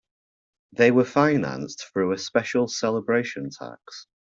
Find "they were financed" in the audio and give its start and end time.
0.71-1.85